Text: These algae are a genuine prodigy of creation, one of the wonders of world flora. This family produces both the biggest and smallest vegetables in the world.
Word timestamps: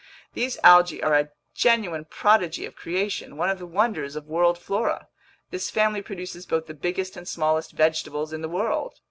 These 0.33 0.57
algae 0.63 1.03
are 1.03 1.13
a 1.13 1.29
genuine 1.53 2.05
prodigy 2.05 2.65
of 2.65 2.75
creation, 2.75 3.37
one 3.37 3.51
of 3.51 3.59
the 3.59 3.67
wonders 3.67 4.15
of 4.15 4.25
world 4.25 4.57
flora. 4.57 5.07
This 5.51 5.69
family 5.69 6.01
produces 6.01 6.47
both 6.47 6.65
the 6.65 6.73
biggest 6.73 7.15
and 7.15 7.27
smallest 7.27 7.73
vegetables 7.73 8.33
in 8.33 8.41
the 8.41 8.49
world. 8.49 8.95